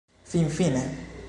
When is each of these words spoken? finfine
finfine 0.25 0.81